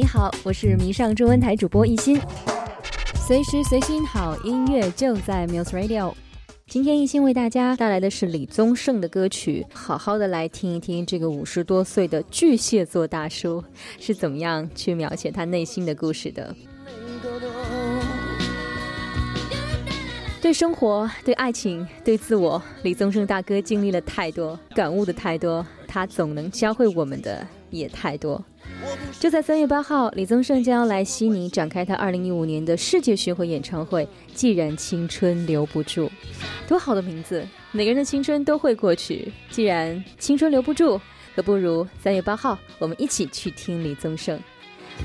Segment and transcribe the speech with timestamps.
[0.00, 2.18] 你好，我是迷上中文台主播一心，
[3.26, 6.14] 随时随心好音乐就在 Muse Radio。
[6.66, 13.62] 今天一心为大家带来的是李宗盛的歌曲，好好的来听一听这个五十多岁的巨蟹座大叔
[13.98, 16.56] 是怎么样去描写他内心的故事的。
[20.40, 28.42] 对生活、对爱情、对自我，李宗盛大哥经历了太多，感悟的太多，他总能教会我们的也太多。
[29.18, 34.08] 就在三月八号，李宗盛将要来悉尼展开他二零一五年的世界巡回演唱会。
[34.34, 36.10] 既然青春留不住，
[36.66, 37.46] 多好的名字！
[37.72, 39.30] 每个人的青春都会过去。
[39.50, 40.98] 既然青春留不住，
[41.36, 44.40] 可不如三月八号，我们一起去听李宗盛。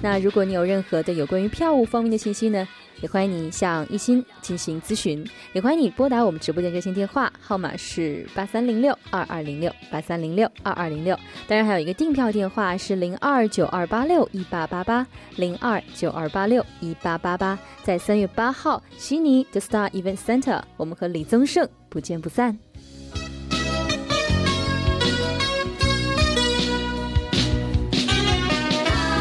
[0.01, 2.65] 那如果你有任何的有关于票务方面的信息呢？
[3.01, 11.17] 也欢迎你向一心进行咨询，也欢迎你拨打我们直播间热线电话号码是八三零六二二零六八三零六二二零六，
[11.47, 15.05] 当然还有一个订票电话是零二九二八六一八八八
[15.35, 22.57] 零二九二八六一八八八，在三月八号悉尼 The Star Event Center，我们和李宗盛不见不散。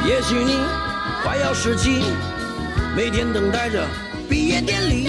[0.06, 0.58] 也许你
[1.22, 2.33] 快要失去。
[2.96, 3.84] 每天等待着
[4.28, 5.08] 毕业典礼。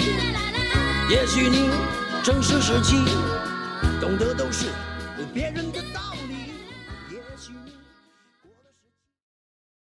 [1.08, 1.70] 也许你
[2.24, 2.96] 正是时七
[4.00, 4.66] 懂得都是
[5.32, 6.52] 别人的道理。
[7.14, 7.72] 也许你